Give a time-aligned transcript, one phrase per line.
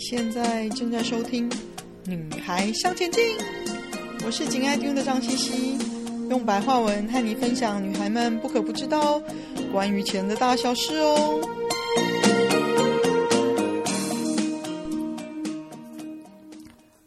[0.00, 1.48] 现在正在收听
[2.06, 3.22] 《女孩向前进》，
[4.24, 5.78] 我是紧爱听的张茜茜，
[6.30, 9.20] 用白话文和你分享女孩们不可不知道
[9.70, 11.40] 关于钱的大小事哦。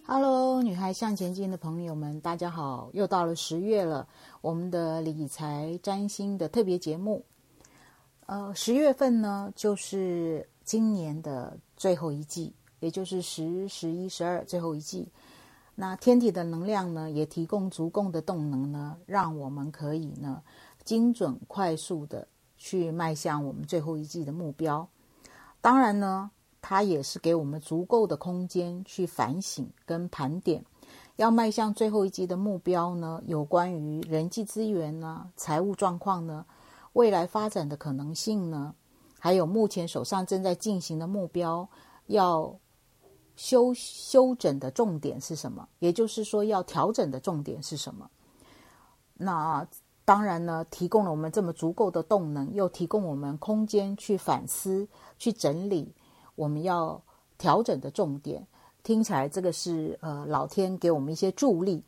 [0.05, 2.91] Hello，女孩向前进的朋友们，大家好！
[2.93, 4.07] 又到了十月了，
[4.41, 7.25] 我们的理财占星的特别节目。
[8.27, 12.53] 呃，十月份呢，就是今年的最后一季。
[12.83, 15.07] 也就是十、十一、十二最后一季，
[15.73, 20.43] 那天体的能量呢，也提供足够的动能呢，让我们可以呢，
[20.83, 24.85] 精准快速的去迈向我们最后一季的目标。
[25.61, 26.29] 当然呢，
[26.61, 30.61] 它也是给我们足够的空间去反省跟盘点，
[31.15, 36.45] 要迈向最后一季的目标呢，有关于人际资源呢、财务状况呢、
[36.91, 38.75] 未来发展的可能性呢，
[39.19, 41.65] 还有目前手上正在进行的目标
[42.07, 42.53] 要。
[43.35, 45.67] 修修整的重点是什么？
[45.79, 48.09] 也就是说，要调整的重点是什么？
[49.15, 49.67] 那
[50.05, 55.91] 当然呢，提供了我们这么足够的动能，又提供我们空间去反思、去整理
[56.35, 57.01] 我们要
[57.37, 58.45] 调整的重点。
[58.83, 61.83] 听起来这个是呃，老天给我们一些助力，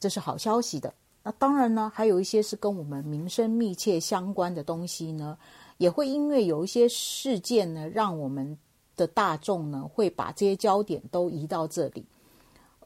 [0.00, 0.92] 这是好消息的。
[1.22, 5.38] 那当然呢，还有一些是跟我们民生密切相关的东西呢，
[5.78, 8.58] 也会因为有一些事件呢，让我们。
[8.96, 12.06] 的大众呢，会把这些焦点都移到这里，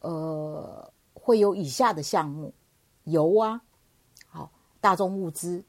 [0.01, 2.53] 呃，会有以下的项目：
[3.05, 3.61] 油啊，
[4.27, 5.63] 好，大众物资，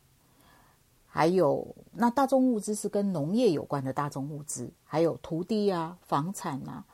[1.05, 6.85] 还有那大众物资是跟农业有关的大众物资，还有土地啊、房产啊、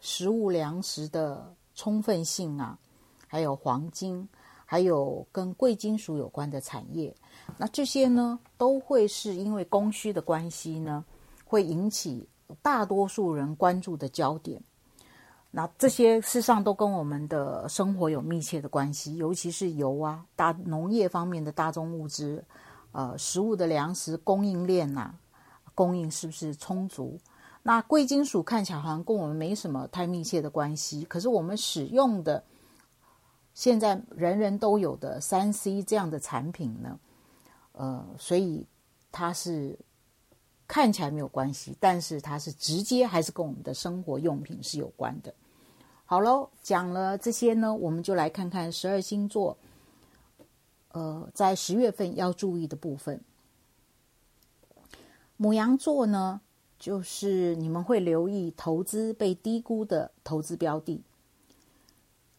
[0.00, 2.78] 食物粮食的充分性啊，
[3.26, 4.28] 还有黄金，
[4.64, 7.14] 还有跟贵金属有关的产业。
[7.56, 11.04] 那这些呢，都会是因为供需的关系呢，
[11.44, 12.28] 会引起。
[12.62, 14.62] 大多数人关注的焦点，
[15.50, 22.42] 那这些事实上都跟我们的生活有密切的关系，尤其是油啊，大农业方面的大宗物资，
[22.92, 25.14] 呃，食物的粮食供应链呐、
[25.74, 27.18] 供应是不是充足？
[27.62, 32.42] 那贵金属看起来好像跟我们没什么太密切的关系，可是我们使用的
[33.52, 36.98] 现在人人都有的三 C 这样的产品呢，
[37.72, 38.66] 呃，所以
[39.12, 39.78] 它是。
[40.68, 45.34] 看起来没有关系，但是它是直接还是跟我们的生活用品是有关的。
[46.04, 49.56] 好喽，讲了这些呢，我们就来看看十二星座，
[50.92, 53.18] 呃，在十月份要注意的部分。
[55.38, 56.40] 牡羊座呢，
[56.78, 61.02] 就是你们会留意投资被低估的投资标的。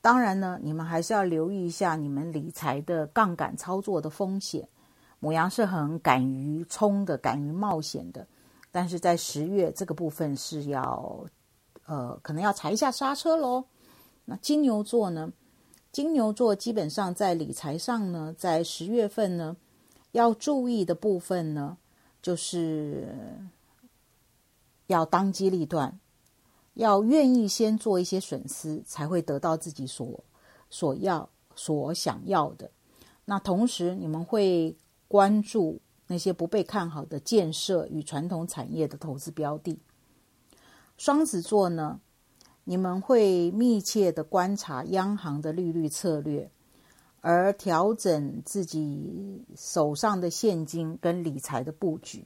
[0.02, 4.68] 当然呢，你们还是要留意一下你们理财的杠杆操作的风险。
[5.22, 8.26] 母羊是很敢于冲的，敢于冒险的，
[8.72, 11.26] 但是在十月这个部分是要，
[11.86, 13.66] 呃，可能要踩一下刹车喽。
[14.24, 15.34] 那金牛座呢？
[15.92, 19.58] 金牛座基本上在理财上呢，在十月份呢，
[20.14, 21.78] 要注意的部分呢，
[22.22, 23.14] 就是
[24.88, 26.00] 要当机立断，
[26.76, 30.24] 要愿意先做一些损失，才会得到自己所
[30.70, 32.72] 所要所想要的。
[33.26, 34.74] 那同时你们会。
[35.10, 39.78] 关注那些不被看好的建设与传统产业的投资标的。
[40.98, 42.00] 双子座呢，
[42.64, 46.52] 你们会密切的观察央行的利率策略，
[47.22, 52.26] 而调整自己手上的现金跟理财的布局。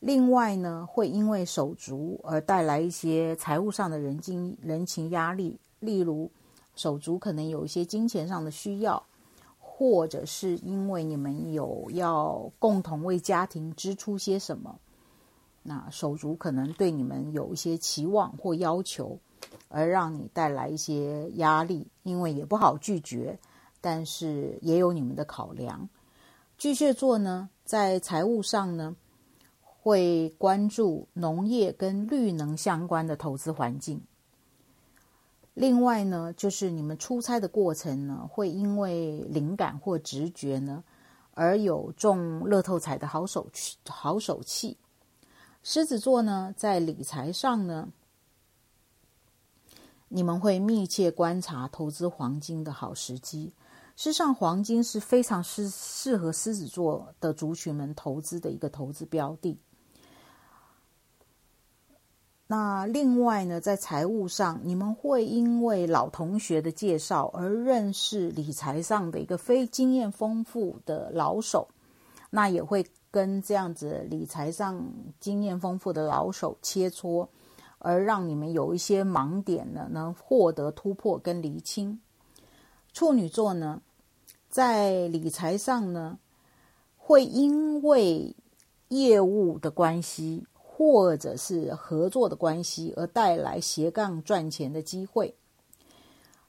[0.00, 6.30] 另外呢，会因为手足而带来一些财务上的人情人情压力，例如
[6.74, 9.04] 手足可能有一些金钱上的需要。
[9.82, 14.78] 或者是因为你们有要共同为家庭支出些什么，
[15.64, 19.18] 那手足可能对你们有一些期望或要求，
[19.68, 23.36] 而让你带来一些压力，因为也不好拒绝，
[23.80, 25.88] 但是也有你们的考量。
[26.56, 28.94] 巨蟹座呢，在财务上呢，
[29.62, 34.00] 会关注农业跟绿能相关的投资环境。
[35.54, 40.82] 另外呢，就是你们出差的过程呢，会因为灵感或直觉呢，
[41.34, 43.46] 而有中乐透彩的好手。
[43.86, 44.78] 好手气。
[45.62, 47.88] 狮子座呢，在理财上呢，
[50.08, 53.52] 你们会密切观察投资黄金的好时机。
[53.94, 59.60] 事实上，黄金是非常适适合狮子座的族群们投资的一个投资标的。
[62.52, 71.66] 那另外呢，在财务上，你们会因为老同学的介绍而认识理财上的一个非经验丰富的老手，
[72.28, 74.84] 那也会跟这样子理财上
[75.18, 77.26] 经验丰富的老手切磋，
[77.78, 81.98] 而让你们有一些盲点呢，能获得突破跟厘清。
[82.92, 83.80] 处女座呢，
[84.50, 86.18] 在理财上呢，
[86.98, 88.36] 会因为
[88.88, 95.34] 业务的关系或者是合作的关系而带来斜杠赚钱的机会。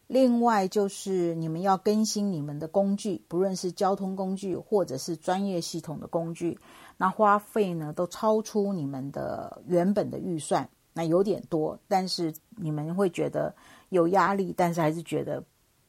[0.08, 6.58] 另外就是你们要更新你们的工具，不论是交通工具或者是专业系统的工具，
[6.98, 10.68] 那花费呢都超出你们的原本的预算。
[10.94, 13.54] 那有点多，但是你们会觉得
[13.90, 15.44] 有压力，但是还是觉得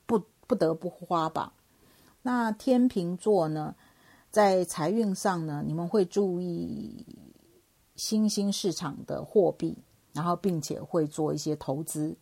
[0.07, 1.53] 不不得不花吧。
[2.23, 3.75] 那天秤座呢，
[4.31, 7.05] 在财运上呢，你们会注意
[7.97, 9.77] 新兴市场的货币，
[10.13, 12.17] 然后并且会做一些投资。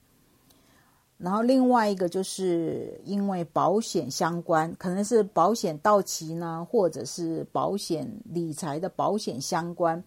[1.18, 10.02] 然后另外一个就是因为保险相关，可能是保险到期呢，或者是保险理财的保险相关。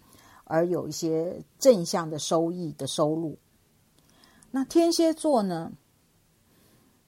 [0.47, 3.35] 而有一些正向的收益的收入。
[4.51, 5.71] 那天蝎座呢？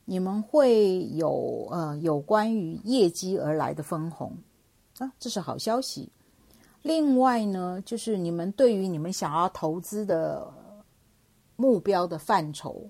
[0.06, 4.36] 你们会有呃有关于业绩而来的分红
[4.98, 6.10] 啊，这是好消息。
[6.88, 10.54] 另外呢，就是你们对于你们想要投资的
[11.58, 12.90] 目标的范畴，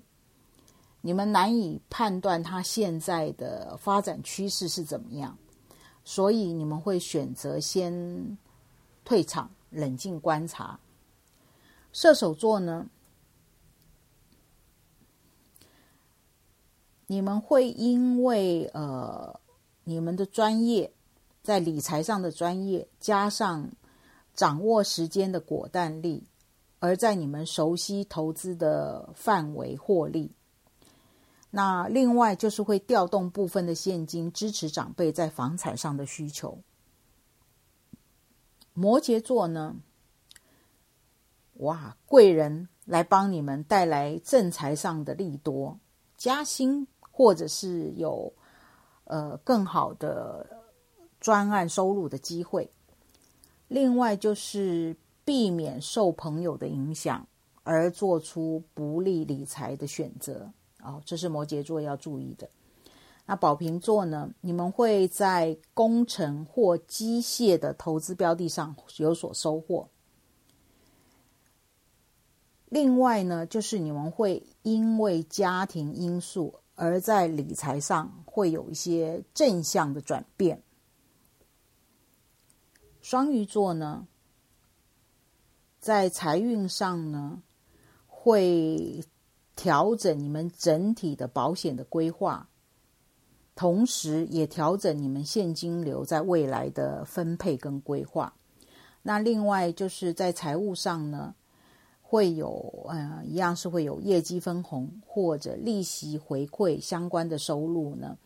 [1.00, 5.36] 你们难以判断它现在的发展趋势是怎么样，
[6.04, 8.38] 所以你们会选择先
[9.04, 9.50] 退场。
[9.70, 10.80] 冷静观察，
[11.92, 12.86] 射手座呢，
[17.06, 19.38] 你们会因为呃
[19.84, 20.90] 你们的专业，
[21.42, 23.70] 在理财上的专业，加上
[24.38, 26.22] 掌握时间的果断力，
[26.78, 30.30] 而在你们熟悉投资的范围获利。
[31.50, 36.56] 那另外就是会调动部分的现金支持长辈在房产上的需求。
[38.74, 39.74] 摩羯座呢？
[41.54, 45.80] 哇，贵人来帮你们带来正财上的利多，
[46.16, 48.32] 加薪或者是有
[49.02, 50.46] 呃更好的
[51.18, 52.70] 专案收入的机会。
[53.68, 57.26] 另外就是避免受朋友的影响
[57.62, 60.50] 而做出不利理财的选择
[60.82, 62.48] 哦，这是摩羯座要注意的。
[63.26, 64.30] 那宝瓶座呢？
[64.40, 69.86] 你们会在工程或机械的投资标的上有所收获。
[72.70, 80.62] 另外呢，就是你们会因为家庭因素而在理财上会有一些正向的转变。
[83.10, 84.06] 双鱼座呢，
[85.80, 87.42] 在财运上呢，
[88.06, 89.02] 会
[89.56, 92.50] 调整你们整体的保险的规划。
[93.54, 98.34] 同时，也调整你们现金流在未来的分配跟规划。
[99.00, 101.34] 那另外就是在财务上呢，
[102.02, 108.18] 会有呃，一样是会有业绩分红或者利息回馈相关的收入呢，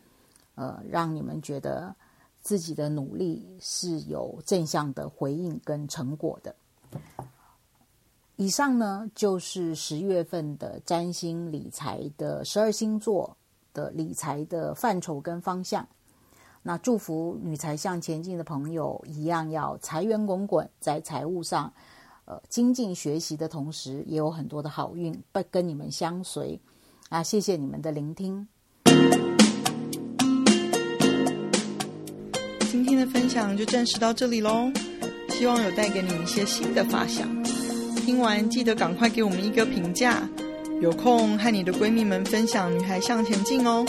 [0.55, 1.95] 呃，让你们觉得
[2.43, 6.53] 自己的努力是有正向的回应跟成果的。
[8.35, 13.35] 以上呢，就是十月份的占星理财的十二星座
[13.73, 15.87] 的理财的范畴跟方向，
[16.61, 21.71] 那祝福女财向前进的朋友一样要财源滚滚，在财务上，
[22.25, 26.59] 呃，精进学习的同时，也有很多的好运不跟你们相随
[27.09, 27.21] 啊！
[27.21, 28.47] 谢谢你们的聆听。
[33.05, 34.71] 分享就暂时到这里喽，
[35.29, 37.27] 希望有带给你一些新的发想。
[38.05, 40.27] 听完记得赶快给我们一个评价。
[40.81, 43.85] 有空和你的闺蜜们分享《女孩向前进》哦。